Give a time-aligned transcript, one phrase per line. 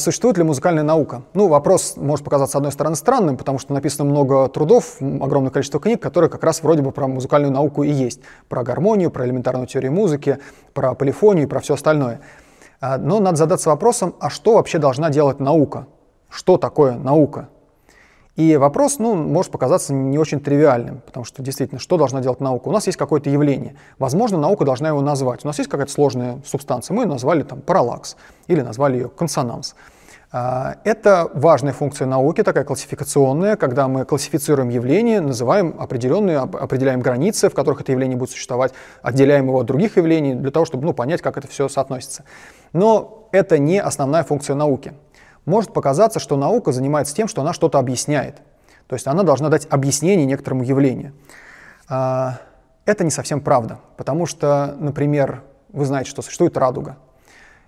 [0.00, 1.22] Существует ли музыкальная наука?
[1.34, 5.78] Ну, вопрос может показаться, с одной стороны, странным, потому что написано много трудов, огромное количество
[5.78, 8.20] книг, которые как раз вроде бы про музыкальную науку и есть.
[8.48, 10.38] Про гармонию, про элементарную теорию музыки,
[10.72, 12.20] про полифонию и про все остальное.
[12.80, 15.86] А, но надо задаться вопросом, а что вообще должна делать наука?
[16.30, 17.50] Что такое наука?
[18.40, 22.68] И вопрос, ну, может показаться не очень тривиальным, потому что действительно, что должна делать наука?
[22.68, 23.76] У нас есть какое-то явление.
[23.98, 25.44] Возможно, наука должна его назвать.
[25.44, 26.94] У нас есть какая-то сложная субстанция.
[26.94, 29.74] Мы ее назвали там параллакс или назвали ее консонанс.
[30.32, 37.50] А, это важная функция науки, такая классификационная, когда мы классифицируем явление, называем определенные, определяем границы,
[37.50, 38.72] в которых это явление будет существовать,
[39.02, 42.24] отделяем его от других явлений для того, чтобы ну, понять, как это все соотносится.
[42.72, 44.94] Но это не основная функция науки
[45.46, 48.42] может показаться, что наука занимается тем, что она что-то объясняет.
[48.86, 51.12] То есть она должна дать объяснение некоторому явлению.
[51.88, 52.38] А,
[52.86, 56.96] это не совсем правда, потому что, например, вы знаете, что существует радуга.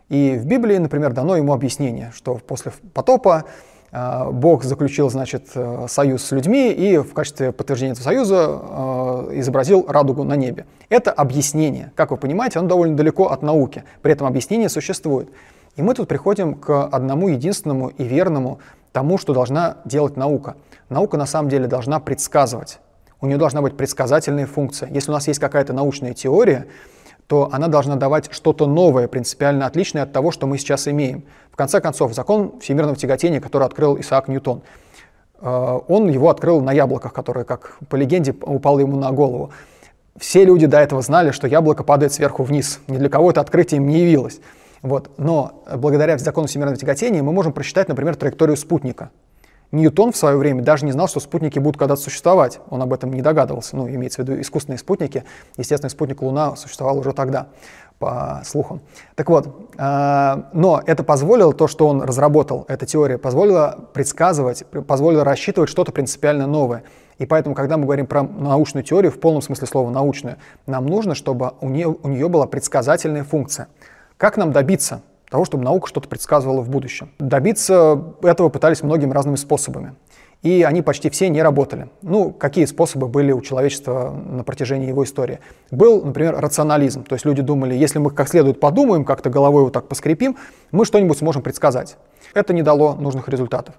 [0.08, 3.44] И в Библии, например, дано ему объяснение, что после потопа
[3.92, 9.38] а, Бог заключил, значит, э, союз с людьми и в качестве подтверждения этого союза э,
[9.40, 10.64] изобразил радугу на небе.
[10.88, 11.92] Это объяснение.
[11.94, 13.84] Как вы понимаете, оно довольно далеко от науки.
[14.00, 15.28] При этом объяснение существует.
[15.76, 18.58] И мы тут приходим к одному единственному и верному
[18.92, 20.56] тому, что должна делать наука.
[20.90, 22.78] Наука на самом деле должна предсказывать.
[23.20, 24.90] У нее должна быть предсказательная функция.
[24.90, 26.66] Если у нас есть какая-то научная теория,
[27.26, 31.24] то она должна давать что-то новое, принципиально отличное от того, что мы сейчас имеем.
[31.50, 34.62] В конце концов, закон всемирного тяготения, который открыл Исаак Ньютон,
[35.40, 39.52] э, он его открыл на яблоках, которые, как по легенде, упало ему на голову.
[40.18, 42.80] Все люди до этого знали, что яблоко падает сверху вниз.
[42.88, 44.40] Ни для кого это открытием не явилось.
[44.82, 45.10] Вот.
[45.16, 49.10] Но благодаря закону всемирного тяготения мы можем просчитать, например, траекторию спутника.
[49.72, 52.60] Ньютон в свое время даже не знал, что спутники будут когда-то существовать.
[52.68, 53.74] Он об этом не догадывался.
[53.74, 55.24] Ну, имеется в виду искусственные спутники.
[55.56, 57.48] Естественно, спутник Луна существовал уже тогда,
[57.98, 58.80] по слухам.
[59.14, 65.24] Так вот, э, но это позволило, то, что он разработал, эта теория, позволило предсказывать, позволило
[65.24, 66.82] рассчитывать что-то принципиально новое.
[67.18, 70.36] И поэтому, когда мы говорим про научную теорию, в полном смысле слова научную,
[70.66, 73.68] нам нужно, чтобы у нее, у нее была предсказательная функция.
[74.22, 77.10] Как нам добиться того, чтобы наука что-то предсказывала в будущем?
[77.18, 79.96] Добиться этого пытались многими разными способами.
[80.42, 81.88] И они почти все не работали.
[82.02, 85.40] Ну, какие способы были у человечества на протяжении его истории?
[85.72, 87.02] Был, например, рационализм.
[87.02, 90.36] То есть люди думали, если мы как следует подумаем, как-то головой вот так поскрипим,
[90.70, 91.96] мы что-нибудь сможем предсказать.
[92.32, 93.74] Это не дало нужных результатов.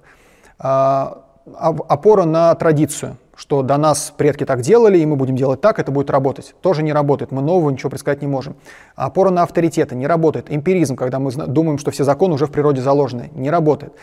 [1.56, 5.92] Опора на традицию что до нас предки так делали, и мы будем делать так, это
[5.92, 6.54] будет работать.
[6.62, 8.56] Тоже не работает, мы нового ничего предсказать не можем.
[8.96, 10.46] Опора на авторитеты не работает.
[10.50, 13.94] Эмпиризм, когда мы думаем, что все законы уже в природе заложены, не работает.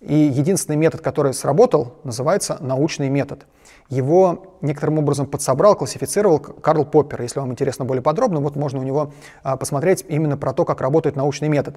[0.00, 3.46] И единственный метод, который сработал, называется научный метод.
[3.88, 7.22] Его некоторым образом подсобрал, классифицировал Карл Поппер.
[7.22, 9.12] Если вам интересно более подробно, вот можно у него
[9.44, 11.76] а, посмотреть именно про то, как работает научный метод.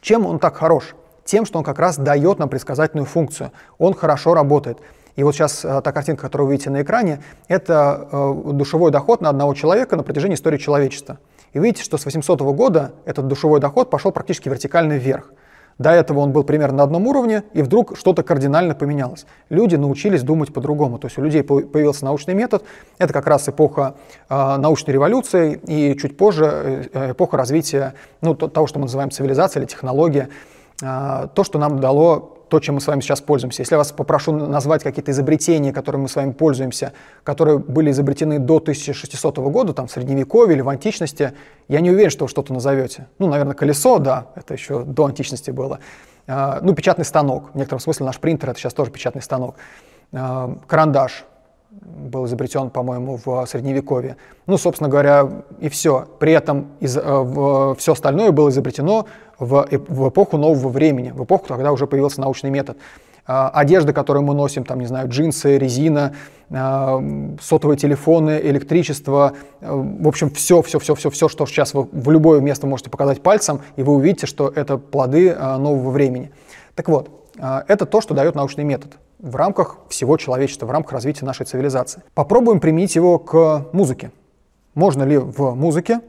[0.00, 0.94] Чем он так хорош?
[1.26, 3.52] Тем, что он как раз дает нам предсказательную функцию.
[3.78, 4.78] Он хорошо работает.
[5.16, 9.20] И вот сейчас э, та картинка, которую вы видите на экране, это э, душевой доход
[9.20, 11.18] на одного человека на протяжении истории человечества.
[11.52, 15.32] И видите, что с 800 года этот душевой доход пошел практически вертикально вверх.
[15.78, 19.26] До этого он был примерно на одном уровне, и вдруг что-то кардинально поменялось.
[19.50, 20.98] Люди научились думать по-другому.
[20.98, 22.64] То есть у людей появился научный метод.
[22.96, 23.94] Это как раз эпоха
[24.28, 29.64] э, научной революции и чуть позже э, эпоха развития ну, того, что мы называем цивилизацией
[29.64, 30.28] или технология.
[30.82, 33.62] Э, то, что нам дало то, чем мы с вами сейчас пользуемся.
[33.62, 36.92] Если я вас попрошу назвать какие-то изобретения, которыми мы с вами пользуемся,
[37.24, 41.32] которые были изобретены до 1600 года, там, в Средневековье или в античности,
[41.68, 43.08] я не уверен, что вы что-то назовете.
[43.18, 45.80] Ну, наверное, колесо, да, это еще до античности было.
[46.28, 47.50] А, ну, печатный станок.
[47.52, 49.56] В некотором смысле наш принтер— это сейчас тоже печатный станок.
[50.12, 51.24] А, карандаш
[51.70, 54.16] был изобретен, по-моему, в Средневековье.
[54.46, 55.28] Ну, собственно говоря,
[55.60, 56.06] и все.
[56.18, 59.06] При этом из, в, все остальное было изобретено
[59.38, 62.76] в, в эпоху нового времени, в эпоху, когда уже появился научный метод.
[63.28, 66.14] А, одежда, которую мы носим, там, не знаю, джинсы, резина,
[66.50, 67.02] а,
[67.42, 72.10] сотовые телефоны, электричество, а, в общем, все, все, все, все, все, что сейчас вы в
[72.10, 76.30] любое место можете показать пальцем, и вы увидите, что это плоды нового времени.
[76.76, 81.24] Так вот, это то, что дает научный метод в рамках всего человечества, в рамках развития
[81.24, 82.02] нашей цивилизации.
[82.14, 84.12] Попробуем применить его к музыке.
[84.74, 86.00] Можно ли в музыке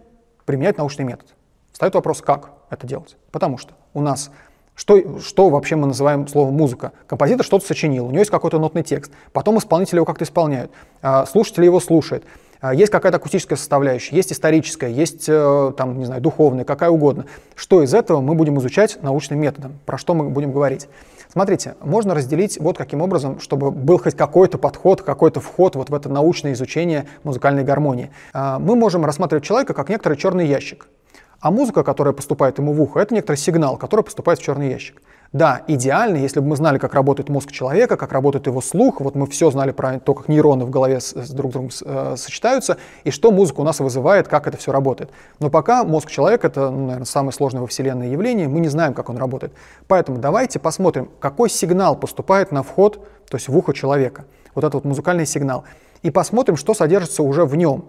[0.45, 1.33] применять научный метод?
[1.71, 3.18] Встает вопрос, как это делать.
[3.31, 4.31] Потому что у нас
[4.75, 6.92] что, что вообще мы называем словом музыка?
[7.08, 10.72] Композитор что-то сочинил, у него есть какой-то нотный текст, потом исполнители его как-то исполняют,
[11.02, 12.24] а, слушатель его слушает.
[12.62, 17.25] А, есть какая-то акустическая составляющая, есть историческая, есть, э, там, не знаю, духовная, какая угодно.
[17.56, 19.80] Что из этого мы будем изучать научным методом?
[19.86, 20.88] Про что мы будем говорить?
[21.30, 25.94] Смотрите, можно разделить вот каким образом, чтобы был хоть какой-то подход, какой-то вход вот в
[25.94, 28.12] это научное изучение музыкальной гармонии.
[28.34, 30.88] А, мы можем рассматривать человека как некоторый черный ящик.
[31.39, 35.01] А музыка, которая поступает ему в ухо, это некоторый сигнал, который поступает в черный ящик.
[35.34, 39.16] Да, идеально, если бы мы знали, как работает мозг человека, как работает его слух, вот
[39.16, 42.78] мы все знали про то, как нейроны в голове с, с друг другом э, сочетаются,
[43.04, 45.12] и что музыка у нас вызывает, как это все работает.
[45.39, 48.94] Но пока мозг человека— это, ну, наверное, самое сложное во Вселенной явление, мы не знаем,
[48.94, 49.51] как он работает.
[49.88, 54.24] Поэтому давайте посмотрим, какой сигнал поступает на вход, то есть в ухо человека.
[54.56, 55.66] Вот этот вот музыкальный сигнал.
[56.04, 57.86] И посмотрим, что содержится уже в нем.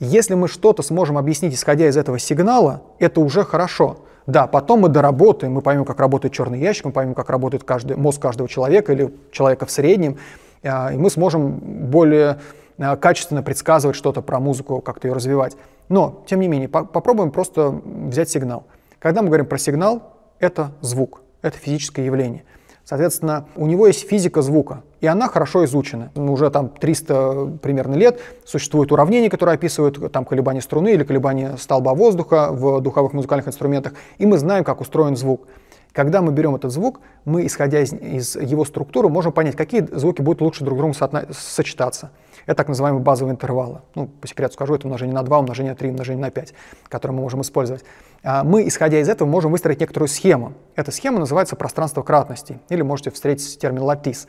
[0.00, 3.98] Если мы что-то сможем объяснить, исходя из этого сигнала, это уже хорошо.
[4.26, 7.96] Да, потом мы доработаем, мы поймем, как работает черный ящик, мы поймем, как работает каждый,
[7.96, 10.18] мозг каждого человека или человека в среднем,
[10.62, 11.58] а, и мы сможем
[11.90, 12.40] более
[12.78, 15.56] а, качественно предсказывать что-то про музыку, как-то ее развивать.
[15.88, 18.64] Но, тем не менее, по попробуем просто взять сигнал.
[18.98, 20.02] Когда мы говорим про сигнал,
[20.38, 22.44] это звук, это физическое явление–
[22.90, 26.10] Соответственно, у него есть физика звука, и она хорошо изучена.
[26.14, 31.94] Уже там 300 примерно лет существуют уравнения, которые описывают там колебания струны или колебания столба
[31.94, 35.46] воздуха в духовых музыкальных инструментах, и мы знаем, как устроен звук.
[35.92, 40.22] Когда мы берем этот звук, мы, исходя из, из его структуры, можем понять, какие звуки
[40.22, 40.94] будут лучше друг другом
[41.32, 42.10] сочетаться.
[42.46, 43.80] Это так называемые базовые интервалы.
[43.96, 46.54] Ну, по секрету скажу, это умножение на 2, умножение на 3, умножение на 5,
[46.88, 47.84] которые мы можем использовать.
[48.22, 50.52] А мы, исходя из этого, можем выстроить некоторую схему.
[50.76, 54.28] Эта схема называется пространство кратности, или можете встретить термин латис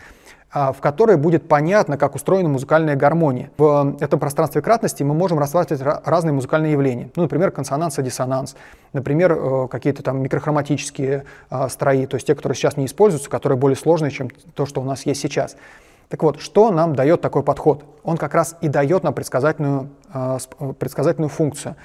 [0.54, 3.52] в которой будет понятно, как устроена музыкальная гармония.
[3.58, 7.10] В этом пространстве кратности мы можем рассматривать разные музыкальные явления.
[7.16, 8.56] Ну, например, консонанс и диссонанс.
[8.92, 13.58] Например, э, какие-то там микрохроматические а, строи, то есть те, которые сейчас не используются, которые
[13.58, 15.56] более сложные, чем то, что у нас есть сейчас.
[16.10, 17.86] Так вот, что нам дает такой подход?
[18.04, 20.38] Он как раз и дает нам предсказательную, а,
[20.78, 21.78] предсказательную функцию.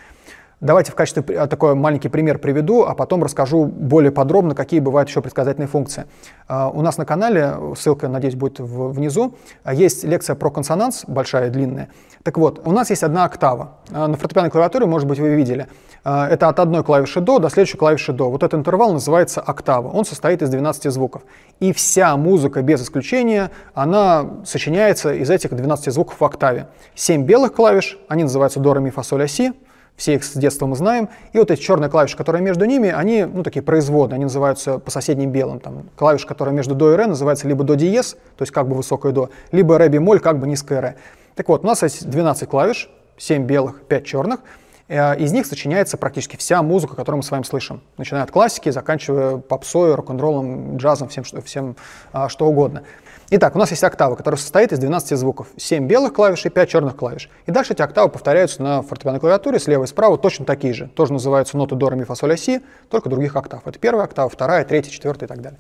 [0.62, 5.06] Давайте в качестве а, такой маленький пример приведу, а потом расскажу более подробно, какие бывают
[5.06, 6.06] еще предсказательные функции.
[6.49, 11.50] Uh, у нас на канале, ссылка, надеюсь, будет внизу, uh, есть лекция про консонанс, большая,
[11.50, 11.91] длинная.
[12.23, 13.75] Так вот, у нас есть одна октава.
[13.91, 15.69] На фортепианной клавиатуре, может быть, вы видели.
[16.03, 18.31] Это от одной клавиши до до следующей клавиши до.
[18.31, 19.88] Вот этот интервал называется октава.
[19.88, 21.23] Он состоит из 12 звуков.
[21.61, 26.67] И вся музыка, без исключения, она сочиняется из этих 12 звуков в октаве.
[26.94, 29.52] 7 белых клавиш, они называются до, ре, ми, фа, соль, ля, си.
[29.96, 31.08] Все их с детства мы знаем.
[31.32, 34.90] И вот эти черные клавиши, которые между ними, они, ну, такие производные, они называются по
[34.90, 35.58] соседним белым.
[35.58, 38.75] Там, клавиша, которая между до и ре, называется либо до диез, то есть как бы
[38.75, 40.96] высокое до, либо ре бемоль, как бы низкое ре.
[41.34, 44.40] Так вот, у нас есть 12 клавиш, 7 белых, 5 черных.
[44.88, 48.70] Э, из них сочиняется практически вся музыка, которую мы с вами слышим, начиная от классики,
[48.70, 51.76] заканчивая попсой, рок-н-роллом, джазом, всем, что, всем
[52.12, 52.82] а, что угодно.
[53.28, 55.49] Итак, у нас есть октава, которая состоит из 12 звуков.
[55.56, 57.28] 7 белых клавиш и 5 черных клавиш.
[57.46, 60.87] И дальше эти октавы повторяются на фортепианной клавиатуре слева и справа точно такие же.
[60.94, 63.67] Тоже называются ноты до, ре, ми, фа, соль, ля, си, только других октав.
[63.67, 65.58] Это первая октава, вторая, третья, четвертая и так далее.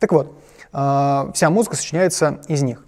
[0.00, 0.36] Так вот,
[0.72, 2.84] а, вся музыка сочиняется из них.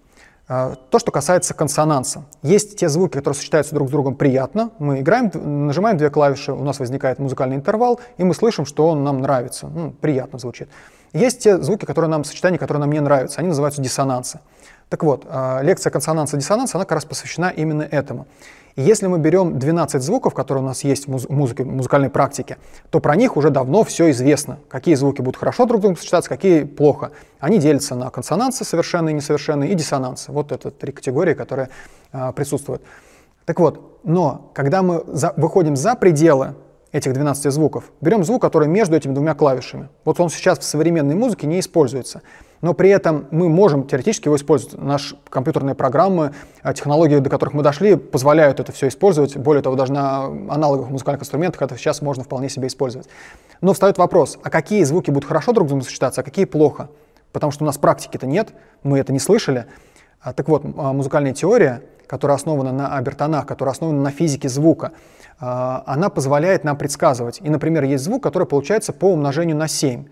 [0.48, 2.24] А, то, что касается консонанса.
[2.42, 4.70] Есть те звуки, которые сочетаются друг с другом приятно.
[4.80, 5.30] Мы играем,
[5.68, 9.68] нажимаем две клавиши, у нас возникает музыкальный интервал, и мы слышим, что он нам нравится.
[9.68, 10.68] Ну, приятно звучит.
[11.12, 14.40] Есть те звуки, которые нам, сочетания, которые нам не нравятся, они называются диссонансы.
[14.88, 18.26] Так вот, а, лекция консонанса диссонанса, она как раз посвящена именно этому.
[18.76, 22.58] И если мы берем 12 звуков, которые у нас есть в муз- музыке, музыкальной практике,
[22.90, 24.58] то про них уже давно все известно.
[24.68, 27.10] Какие звуки будут хорошо друг с другом сочетаться, какие плохо.
[27.40, 30.30] Они делятся на консонансы совершенные, несовершенные и диссонансы.
[30.30, 31.70] Вот это три категории, которые
[32.12, 32.82] а, присутствуют.
[33.46, 36.54] Так вот, но когда мы за, выходим за пределы
[36.92, 37.90] этих 12 звуков.
[38.00, 39.88] Берем звук, который между этими двумя клавишами.
[40.04, 42.22] Вот он сейчас в современной музыке не используется.
[42.62, 44.78] Но при этом мы можем теоретически его использовать.
[44.80, 49.36] Наши компьютерные программы, а, технологии, до которых мы дошли, позволяют это все использовать.
[49.36, 53.08] Более того, даже на аналоговых музыкальных инструментах это сейчас можно вполне себе использовать.
[53.60, 56.88] Но встает вопрос, а какие звуки будут хорошо друг с другом сочетаться, а какие плохо?
[57.32, 59.66] Потому что у нас практики-то нет, мы это не слышали.
[60.20, 64.92] А, так вот, а, музыкальная теория, которая основана на обертонах, которая основана на физике звука,
[65.38, 67.40] а, она позволяет нам предсказывать.
[67.42, 70.06] И, например, есть звук, который получается по умножению на 7.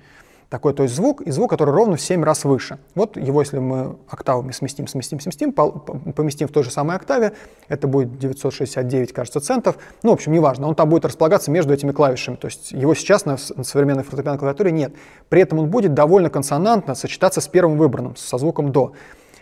[0.51, 2.79] Такой, то есть звук, и звук, который ровно в 7 раз выше.
[2.95, 7.33] Вот его, если мы октавами сместим, сместим, сместим, поместим в той же самой октаве,
[7.69, 9.79] это будет 969, кажется, центов.
[10.03, 12.37] Ну, в общем, неважно, он там будет располагаться между этими клавишами.
[12.37, 14.95] То есть его сейчас на, современной фортепианной клавиатуре нет.
[15.29, 18.93] При этом он будет довольно консонантно сочетаться с первым выбранным, со звуком до.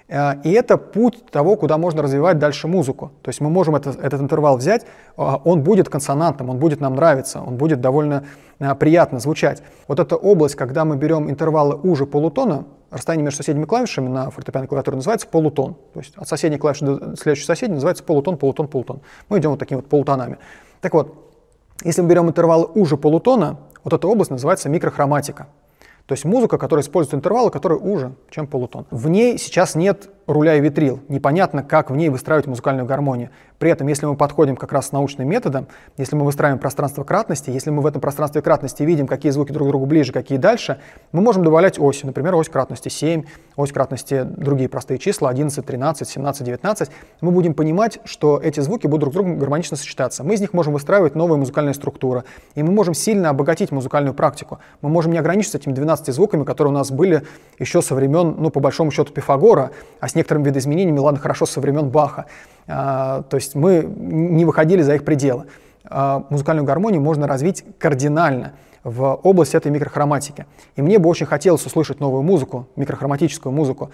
[0.08, 3.12] Э, и это путь того, куда можно развивать дальше музыку.
[3.22, 6.94] То есть мы можем это, этот интервал взять, э, он будет консонантным, он будет нам
[6.94, 8.24] нравиться, он будет довольно
[8.58, 9.62] э, приятно звучать.
[9.88, 14.68] Вот эта область, когда мы берем интервалы уже полутона, расстояние между соседними клавишами на фортепианной
[14.68, 15.76] клавиатуре называется полутон.
[15.94, 19.00] То есть от соседней клавиши до следующей соседней называется полутон, полутон, полутон.
[19.28, 20.38] Мы идем вот такими вот полутонами.
[20.80, 21.14] Так вот,
[21.84, 25.48] если мы берем интервалы уже полутона, вот эта область называется микрохроматика.
[26.12, 28.84] То есть музыка, которая использует интервалы, которые уже, чем полутон.
[28.90, 31.00] В ней сейчас нет руля и витрил.
[31.08, 33.30] Непонятно, как в ней выстраивать музыкальную гармонию.
[33.58, 37.50] При этом, если мы подходим как раз с научным методом, если мы выстраиваем пространство кратности,
[37.50, 40.80] если мы в этом пространстве кратности видим, какие звуки друг к другу ближе, какие дальше,
[41.12, 42.04] мы можем добавлять оси.
[42.04, 43.22] Например, ось кратности 7,
[43.56, 46.90] ось кратности другие простые числа 11, 13, 17, 19.
[47.20, 50.24] Мы будем понимать, что эти звуки будут друг с другом гармонично сочетаться.
[50.24, 52.24] Мы из них можем выстраивать новые музыкальные структуры.
[52.56, 54.58] И мы можем сильно обогатить музыкальную практику.
[54.80, 57.22] Мы можем не ограничиться этими 12 звуками, которые у нас были
[57.60, 61.60] еще со времен, ну, по большому счету, Пифагора, а с некоторыми видоизменениями, ладно, хорошо, со
[61.60, 62.26] времен Баха.
[62.66, 65.46] А, то есть мы не выходили за их пределы.
[65.84, 68.52] А, музыкальную гармонию можно развить кардинально
[68.84, 70.46] в области этой микрохроматики.
[70.76, 73.90] И мне бы очень хотелось услышать новую музыку, микрохроматическую музыку,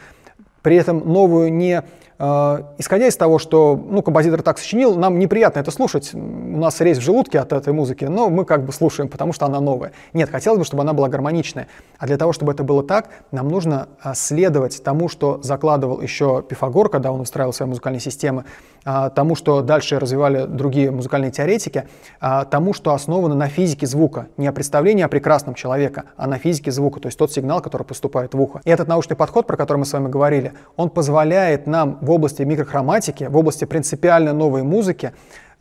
[0.62, 1.82] при этом новую не
[2.18, 6.98] исходя из того, что ну, композитор так сочинил, нам неприятно это слушать, у нас резь
[6.98, 9.92] в желудке от этой музыки, но мы как бы слушаем, потому что она новая.
[10.12, 11.68] Нет, хотелось бы, чтобы она была гармоничная.
[11.98, 16.42] А для того, чтобы это было так, нам нужно э, следовать тому, что закладывал еще
[16.42, 18.44] Пифагор, когда он устраивал свои музыкальные системы,
[18.84, 21.88] э, тому, что дальше развивали другие музыкальные теоретики,
[22.20, 26.38] э, тому, что основано на физике звука, не о представлении о прекрасном человека, а на
[26.38, 28.60] физике звука, то есть тот сигнал, который поступает в ухо.
[28.64, 32.42] И этот научный подход, про который мы с вами говорили, он позволяет нам в области
[32.42, 35.12] микрохроматики, в области принципиально новой музыки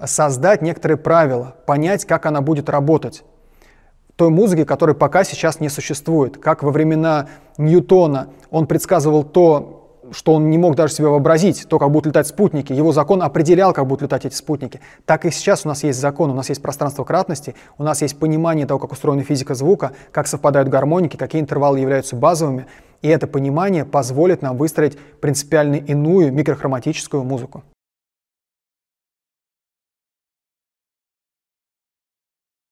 [0.03, 3.23] создать некоторые правила, понять, как она будет работать.
[4.15, 6.37] Той музыки, которой пока сейчас не существует.
[6.37, 7.27] Как во времена
[7.57, 9.76] Ньютона он предсказывал то,
[10.11, 12.73] что он не мог даже себе вообразить, то, как будут летать спутники.
[12.73, 14.79] Его закон определял, как будут летать эти спутники.
[15.05, 18.17] Так и сейчас у нас есть закон, у нас есть пространство кратности, у нас есть
[18.19, 22.67] понимание того, как устроена физика звука, как совпадают гармоники, какие интервалы являются базовыми.
[23.01, 27.63] И это понимание позволит нам выстроить принципиально иную микрохроматическую музыку.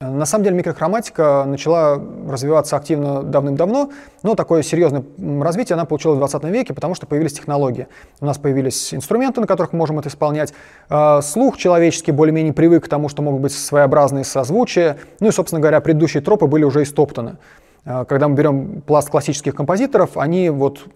[0.02, 1.98] На самом деле микрохроматика начала
[2.28, 3.92] развиваться активно давным-давно,
[4.24, 5.06] но такое серьезное
[5.42, 7.88] развитие она получила в 20 веке, потому что появились технологии.
[8.20, 10.54] У нас появились инструменты, на которых мы можем это исполнять.
[10.90, 14.98] А, слух человеческий более-менее привык к тому, что могут быть своеобразные созвучия.
[15.22, 17.38] Ну и, собственно говоря, предыдущие тропы были уже истоптаны.
[17.86, 20.88] А, когда мы берем пласт классических композиторов, они вот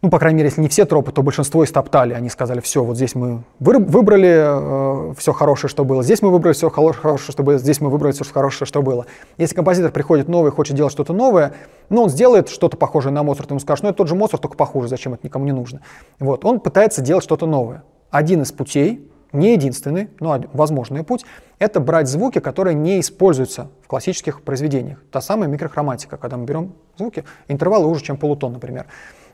[0.00, 2.14] ну, по крайней мере, если не все тропы, то большинство истоптали.
[2.14, 6.52] Они сказали, все, вот здесь мы выбрали э, все хорошее, что было, здесь мы выбрали
[6.52, 9.06] все хорошее, что было, здесь мы выбрали все хорошее, что было.
[9.38, 11.54] Если композитор приходит новый, хочет делать что-то новое,
[11.88, 14.56] ну, он сделает что-то похожее на Моцарта, ему скажет, ну, это тот же Моцарт, только
[14.56, 15.80] похуже, зачем это никому не нужно.
[16.20, 17.82] Вот, он пытается делать что-то новое.
[18.10, 21.24] Один из путей, не единственный, но возможный путь,
[21.58, 25.02] это брать звуки, которые не используются в классических произведениях.
[25.10, 28.86] Та самая микрохроматика, когда мы берем звуки, интервалы уже, чем полутон, например.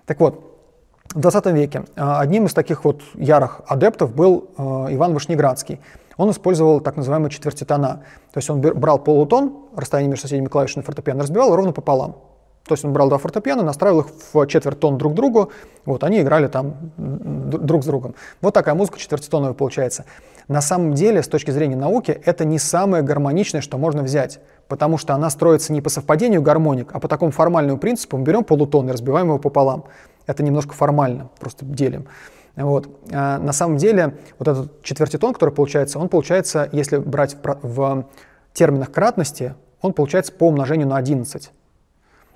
[0.06, 0.53] Так вот,
[1.12, 5.80] в 20 веке а, одним из таких вот ярых адептов был а, Иван Вышнеградский.
[6.16, 8.02] Он использовал так называемые четвертитона.
[8.32, 12.16] То есть он брал полутон, расстояние между соседними клавишами фортепиано разбивал ровно пополам.
[12.66, 15.52] То есть он брал два фортепиано, настраивал их в четверть тон друг к другу,
[15.84, 18.14] вот, они играли там друг с другом.
[18.40, 20.06] Вот такая музыка четвертитоновая получается.
[20.49, 24.96] На самом деле, с точки зрения науки, это не самое гармоничное, что можно взять, потому
[24.96, 28.16] что она строится не по совпадению гармоник, а по такому формальному принципу.
[28.16, 29.84] Мы берем полутон и разбиваем его пополам.
[30.26, 32.07] Это немножко формально, просто делим.
[32.57, 32.88] Вот.
[33.12, 38.07] А на самом деле, вот этот четвертитон, который получается, он получается, если брать в, в
[38.52, 41.50] терминах кратности, он получается по умножению на 11.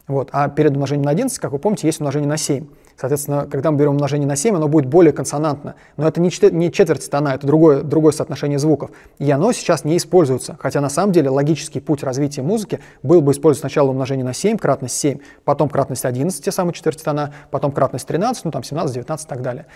[0.08, 0.30] Вот.
[0.32, 2.66] А перед умножением на 11, как вы помните, есть умножение на 7.
[2.96, 5.74] Соответственно, когда мы берем умножение на 7, оно будет более консонантно.
[5.98, 8.90] Но это не, не четверть тона, это другое, другое соотношение звуков.
[9.18, 10.56] И оно сейчас не используется.
[10.58, 14.56] Хотя на самом деле логический путь развития музыки был бы использовать сначала умножение на 7,
[14.56, 18.94] кратность 7, потом кратность 11, те самые четверти тона, потом кратность 13, ну там 17,
[18.94, 19.66] 19 и так далее.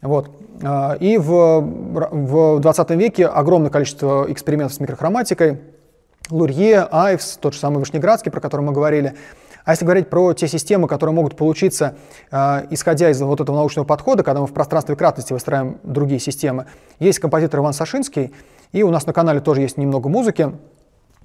[0.00, 0.30] Вот.
[0.62, 5.60] А, и в, в 20 веке огромное количество экспериментов с микрохроматикой.
[6.30, 9.12] Лурье, Айвс, тот же самый Вышнеградский, про который мы говорили–
[9.64, 11.96] а если говорить про те системы, которые могут получиться,
[12.30, 16.66] э, исходя из вот этого научного подхода, когда мы в пространстве кратности выстраиваем другие системы,
[16.98, 18.34] есть композитор Иван Сашинский,
[18.72, 20.52] и у нас на канале тоже есть немного музыки,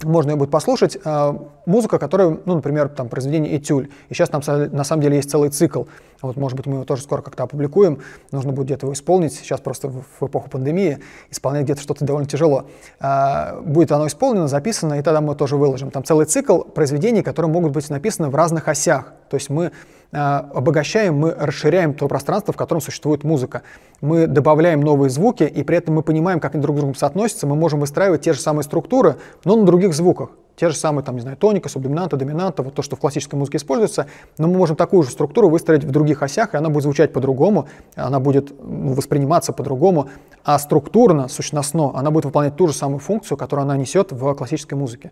[0.03, 0.97] можно ее будет послушать.
[1.03, 1.33] Э,
[1.65, 3.89] музыка, которая, ну, например, там, произведение «Этюль».
[4.09, 5.83] И сейчас там на самом деле есть целый цикл.
[6.21, 7.99] Вот, может быть, мы его тоже скоро как-то опубликуем.
[8.31, 9.33] Нужно будет где-то его исполнить.
[9.33, 12.65] Сейчас просто в, эпоху пандемии исполнять где-то что-то довольно тяжело.
[12.99, 15.91] Э, будет оно исполнено, записано, и тогда мы тоже выложим.
[15.91, 19.13] Там целый цикл произведений, которые могут быть написаны в разных осях.
[19.29, 19.71] То есть мы
[20.11, 23.61] э, обогащаем, мы расширяем то пространство, в котором существует музыка.
[24.01, 27.47] Мы добавляем новые звуки, и при этом мы понимаем, как они друг с другом соотносятся.
[27.47, 30.29] Мы можем выстраивать те же самые структуры, но на других звуках.
[30.59, 33.55] Те же самые, там, не знаю, тоника, субдоминанта, доминанта, вот то, что в классической музыке
[33.55, 34.07] используется,
[34.37, 37.69] но мы можем такую же структуру выстроить в других осях, и она будет звучать по-другому,
[37.95, 40.09] она будет ну, восприниматься по-другому,
[40.43, 44.73] а структурно, сущностно, она будет выполнять ту же самую функцию, которую она несет в классической
[44.73, 45.11] музыке.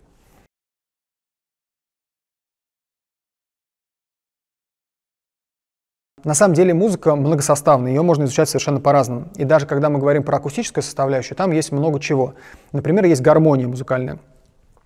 [6.24, 9.28] На самом деле музыка многосоставная, ее можно изучать совершенно по-разному.
[9.36, 12.34] И даже когда мы говорим про акустическую составляющую, там есть много чего.
[12.72, 14.18] Например, есть гармония музыкальная,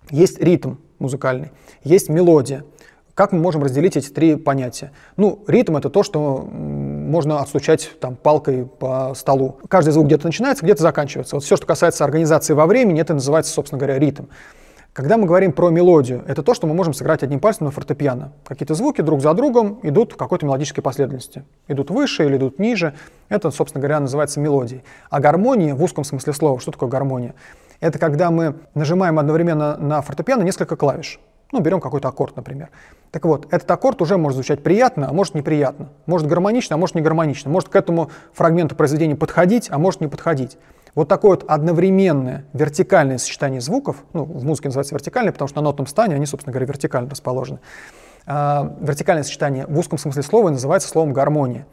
[0.09, 1.51] есть ритм музыкальный,
[1.83, 2.63] есть мелодия.
[3.13, 4.91] Как мы можем разделить эти три понятия?
[5.17, 9.59] Ну, ритм— это то, что можно отстучать там, палкой по столу.
[9.67, 11.35] Каждый звук где-то начинается, где-то заканчивается.
[11.35, 14.23] Вот все, что касается организации во времени, это называется, собственно говоря, ритм.
[14.93, 18.31] Когда мы говорим про мелодию, это то, что мы можем сыграть одним пальцем на фортепиано.
[18.45, 21.43] Какие-то звуки друг за другом идут в какой-то мелодической последовательности.
[21.67, 22.93] Идут выше или идут ниже.
[23.27, 24.83] Это, собственно говоря, называется мелодией.
[25.09, 27.33] А гармония, в узком смысле слова, что такое гармония?
[27.79, 31.19] Это когда мы нажимаем одновременно на фортепиано несколько клавиш.
[31.51, 32.69] Ну, берем какой-то аккорд, например.
[33.09, 35.89] Так вот, этот аккорд уже может звучать приятно, а может неприятно.
[36.05, 37.49] Может гармонично, а может не гармонично.
[37.49, 40.59] Может к этому фрагменту произведения подходить, а может не подходить.
[40.95, 45.63] Вот такое вот одновременное вертикальное сочетание звуков, ну, в музыке называется вертикальное, потому что на
[45.63, 47.59] нотном стане они, собственно говоря, вертикально расположены.
[48.25, 51.65] А, вертикальное сочетание в узком смысле слова называется словом гармония.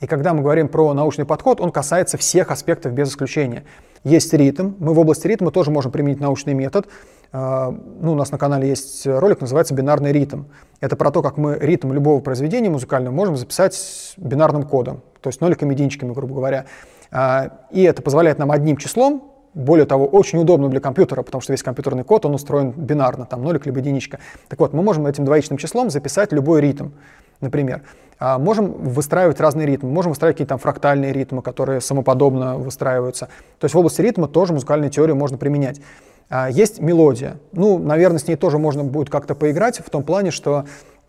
[0.00, 3.64] И когда мы говорим про научный подход, он касается всех аспектов без исключения.
[4.04, 6.86] Есть ритм, мы в области ритма тоже можем применить научный метод.
[7.32, 10.44] А, ну, у нас на канале есть ролик, называется «Бинарный ритм».
[10.80, 15.40] Это про то, как мы ритм любого произведения музыкального можем записать бинарным кодом, то есть
[15.40, 16.66] ноликами, единичками, грубо говоря.
[17.10, 19.22] А, и это позволяет нам одним числом,
[19.54, 23.42] более того, очень удобно для компьютера, потому что весь компьютерный код, он устроен бинарно, там
[23.42, 24.18] нолик либо единичка.
[24.48, 26.90] Так вот, мы можем этим двоичным числом записать любой ритм,
[27.40, 27.82] например.
[28.20, 33.26] А можем выстраивать разные ритмы, можем выстраивать какие-то там фрактальные ритмы, которые самоподобно выстраиваются.
[33.58, 35.80] То есть в области ритма тоже музыкальную теорию можно применять.
[36.28, 37.38] А, есть мелодия.
[37.52, 40.66] Ну, наверное, с ней тоже можно будет как-то поиграть в том плане, что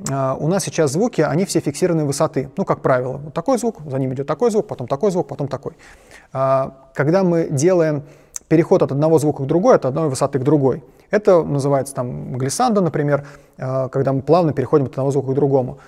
[0.07, 2.49] у нас сейчас звуки, они все фиксированной высоты.
[2.55, 5.49] Ну, как правило, вот такой звук, за ним идет такой звук, потом такой звук, потом
[5.49, 5.73] такой.
[6.31, 8.03] А, когда мы делаем
[8.47, 12.79] переход от одного звука к другой, от одной высоты к другой, это называется там глиссандо,
[12.79, 13.27] например,
[13.57, 15.79] а, когда мы плавно переходим от одного звука к другому.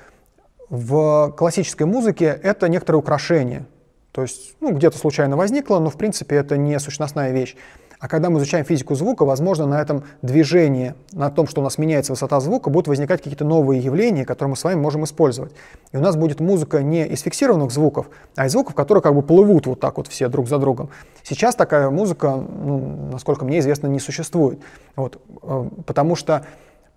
[0.70, 3.66] В классической музыке это некоторое украшение.
[4.12, 7.56] То есть, ну, где-то случайно возникло, но в принципе это не сущностная вещь.
[8.02, 11.78] А когда мы изучаем физику звука, возможно, на этом движении, на том, что у нас
[11.78, 15.52] меняется высота звука, будут возникать какие-то новые явления, которые мы с вами можем использовать.
[15.92, 19.22] И у нас будет музыка не из фиксированных звуков, а из звуков, которые как бы
[19.22, 20.90] плывут вот так вот все друг за другом.
[21.22, 24.60] Сейчас такая музыка, ну, насколько мне известно, не существует.
[24.96, 26.44] Вот, э, потому что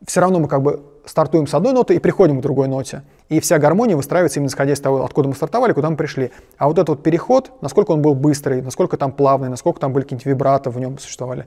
[0.07, 3.03] все равно мы как бы стартуем с одной ноты и приходим к другой ноте.
[3.29, 6.31] И вся гармония выстраивается именно исходя из того, откуда мы стартовали, куда мы пришли.
[6.57, 10.05] А вот этот вот переход, насколько он был быстрый, насколько там плавный, насколько там были
[10.05, 11.47] какие-нибудь вибраты в нем существовали,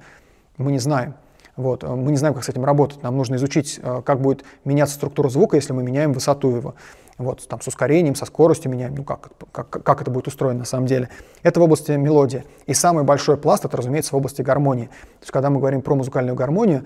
[0.57, 1.15] мы не знаем.
[1.55, 1.83] Вот.
[1.83, 3.01] Мы не знаем, как с этим работать.
[3.01, 6.75] Нам нужно изучить, э, как будет меняться структура звука, если мы меняем высоту его.
[7.17, 10.65] Вот, там, с ускорением, со скоростью меняем, ну как, как, как это будет устроено на
[10.65, 11.09] самом деле.
[11.41, 12.43] Это в области мелодии.
[12.67, 14.85] И самый большой пласт, это, разумеется, в области гармонии.
[14.85, 16.85] То есть, когда мы говорим про музыкальную гармонию,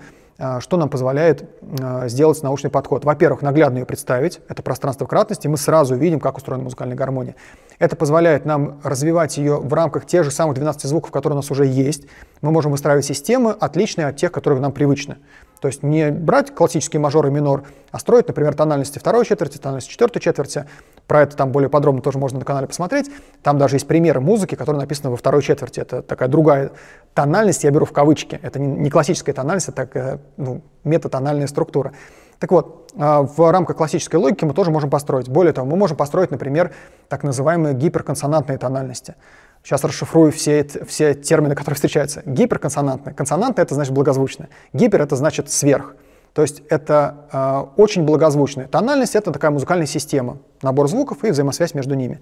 [0.60, 1.48] что нам позволяет
[1.80, 3.04] а, сделать научный подход.
[3.04, 7.36] Во-первых, наглядно ее представить, это пространство кратности, мы сразу видим, как устроена музыкальная гармония.
[7.78, 11.50] Это позволяет нам развивать ее в рамках тех же самых 12 звуков, которые у нас
[11.50, 12.06] уже есть.
[12.40, 15.18] Мы можем выстраивать системы, отличные от тех, которые нам привычны.
[15.62, 19.92] То есть не брать классический мажор и минор, а строить, например, тональности второй четверти, тональности
[19.92, 20.64] четвертой четверти.
[21.06, 23.08] Про это там более подробно тоже можно на канале посмотреть.
[23.44, 25.78] Там даже есть примеры музыки, которые написаны во второй четверти.
[25.78, 26.72] Это такая другая
[27.14, 28.40] тональность, я беру в кавычки.
[28.42, 31.92] Это не классическая тональность, это такая, ну, метатональная структура.
[32.38, 35.28] Так вот, а, в рамках классической логики мы тоже можем построить.
[35.28, 36.72] Более того, мы можем построить, например,
[37.08, 39.14] так называемые гиперконсонантные тональности.
[39.62, 42.22] Сейчас расшифрую все, все термины, которые встречаются.
[42.26, 43.14] Гиперконсонантные.
[43.14, 44.48] Консонанты— это значит благозвучное.
[44.72, 45.94] Гипер— это значит сверх.
[46.34, 48.66] То есть это э, очень благозвучная.
[48.66, 52.20] Тональность— это такая музыкальная система, набор звуков и взаимосвязь между ними.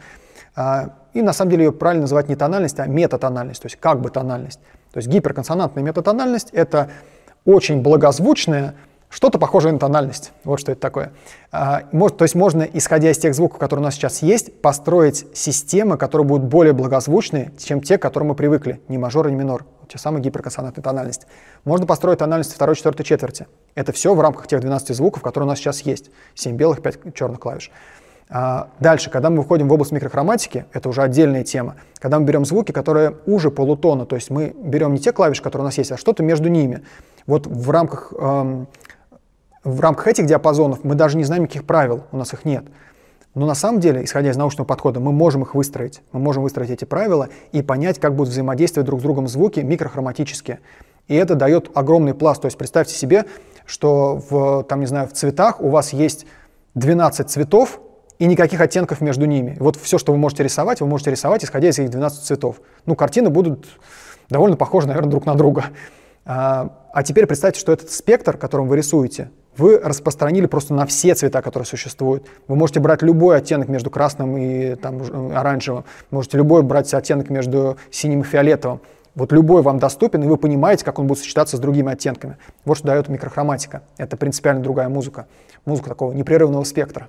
[0.56, 4.00] Э, и на самом деле ее правильно называть не тональность, а метатональность, то есть как
[4.00, 4.60] бы тональность.
[4.92, 6.90] То есть гиперконсонантная метатональность— это
[7.44, 8.74] очень благозвучная,
[9.10, 10.32] что-то похожее на тональность.
[10.44, 11.12] Вот что это такое.
[11.50, 15.26] А, может, то есть можно, исходя из тех звуков, которые у нас сейчас есть, построить
[15.34, 18.80] системы, которые будут более благозвучные, чем те, к которым мы привыкли.
[18.88, 19.66] Ни мажор, ни минор.
[19.88, 21.26] Те самые гиперконсонантные тональности.
[21.64, 23.48] Можно построить тональности второй, четвертой четверти.
[23.74, 26.10] Это все в рамках тех 12 звуков, которые у нас сейчас есть.
[26.36, 27.72] 7 белых, 5 черных клавиш.
[28.30, 31.74] А, дальше, когда мы выходим в область микрохроматики, это уже отдельная тема.
[31.98, 35.64] Когда мы берем звуки, которые уже полутона, то есть мы берем не те клавиши, которые
[35.64, 36.82] у нас есть, а что-то между ними.
[37.26, 38.12] Вот в рамках
[39.62, 42.64] в рамках этих диапазонов мы даже не знаем никаких правил, у нас их нет.
[43.34, 46.02] Но на самом деле, исходя из научного подхода, мы можем их выстроить.
[46.12, 50.60] Мы можем выстроить эти правила и понять, как будут взаимодействовать друг с другом звуки микрохроматические.
[51.06, 52.40] И это дает огромный пласт.
[52.40, 53.26] То есть представьте себе,
[53.66, 56.26] что в, там, не знаю, в цветах у вас есть
[56.74, 57.80] 12 цветов
[58.20, 59.56] и никаких оттенков между ними.
[59.58, 62.60] Вот все, что вы можете рисовать, вы можете рисовать, исходя из этих 12 цветов.
[62.84, 63.66] Ну, картины будут
[64.28, 65.64] довольно похожи, наверное, друг на друга.
[66.26, 71.14] А, а теперь представьте, что этот спектр, которым вы рисуете, вы распространили просто на все
[71.14, 72.26] цвета, которые существуют.
[72.46, 75.00] Вы можете брать любой оттенок между красным и там,
[75.34, 78.82] оранжевым, можете любой брать оттенок между синим и фиолетовым.
[79.14, 82.36] Вот любой вам доступен, и вы понимаете, как он будет сочетаться с другими оттенками.
[82.66, 83.82] Вот что дает микрохроматика.
[83.96, 85.26] Это принципиально другая музыка.
[85.64, 87.08] Музыка такого непрерывного спектра.